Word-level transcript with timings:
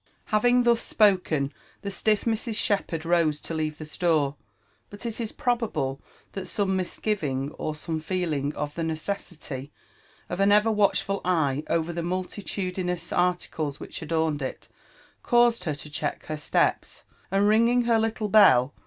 Having 0.33 0.63
thus 0.63 0.81
spoken, 0.81 1.53
the 1.83 1.91
stiff 1.91 2.25
Mrs. 2.25 2.55
Shepherd 2.55 3.05
rose 3.05 3.39
to 3.41 3.53
leave 3.53 3.77
the 3.77 3.85
store; 3.85 4.35
but 4.89 5.05
it 5.05 5.21
is 5.21 5.31
probable 5.31 6.01
that 6.31 6.47
some 6.47 6.75
misgiving, 6.75 7.51
or 7.51 7.75
some 7.75 7.99
feeling 7.99 8.51
of 8.55 8.73
the 8.73 8.81
necessity 8.81 9.71
of 10.27 10.39
an 10.39 10.51
ever 10.51 10.71
watchful 10.71 11.21
eye 11.23 11.63
over 11.69 11.93
the 11.93 12.01
multitudinous 12.01 13.13
articles 13.13 13.79
which 13.79 14.01
adorned 14.01 14.41
it, 14.41 14.67
caused 15.21 15.65
her 15.65 15.75
to 15.75 15.87
check 15.91 16.25
her 16.25 16.37
steps; 16.37 17.03
and 17.29 17.47
ringing 17.47 17.83
her 17.83 17.99
little 17.99 18.27
bell. 18.27 18.73